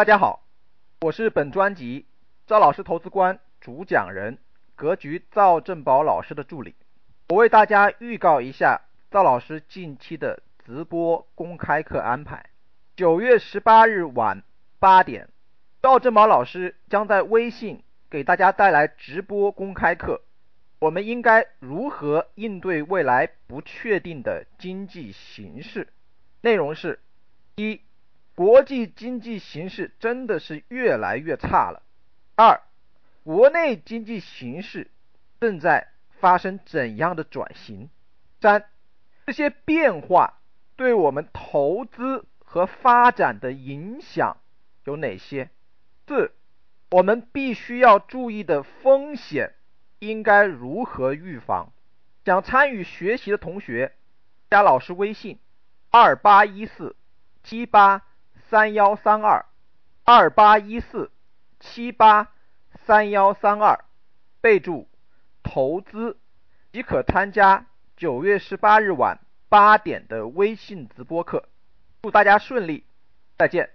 [0.00, 0.46] 大家好，
[1.02, 2.06] 我是本专辑
[2.46, 4.38] 赵老师投资观主讲人
[4.74, 6.74] 格局赵正宝老师的助理。
[7.28, 12.46] 我为大家预告一下赵老师近期的直播公开课安排。
[12.96, 14.42] 九月十八日晚
[14.78, 15.28] 八点，
[15.82, 20.22] 赵正宝老师将在微信给大家带来直播公开课。
[20.78, 25.92] 我们应该如何应对未来不确定的经济形势？
[26.40, 27.00] 内容是：
[27.56, 27.82] 一。
[28.40, 31.82] 国际经济形势真的是越来越差了。
[32.36, 32.62] 二，
[33.22, 34.90] 国内经济形势
[35.38, 35.88] 正在
[36.20, 37.90] 发生怎样的转型？
[38.40, 38.64] 三，
[39.26, 40.40] 这些变化
[40.74, 44.38] 对我们投资和发展的影响
[44.84, 45.50] 有哪些？
[46.06, 46.32] 四，
[46.92, 49.52] 我们必须要注意的风险
[49.98, 51.74] 应该如何预防？
[52.24, 53.92] 想参与学习的同学，
[54.48, 55.38] 加老师微信：
[55.90, 56.96] 二八一四
[57.42, 58.06] 七八。
[58.50, 59.46] 三幺三二
[60.02, 61.12] 二八一四
[61.60, 62.32] 七八
[62.84, 63.84] 三幺三二，
[64.40, 64.88] 备注
[65.44, 66.18] 投资
[66.72, 71.48] 即可参加九月十八日晚八点的微信直播课。
[72.02, 72.84] 祝大家顺利，
[73.38, 73.70] 再见。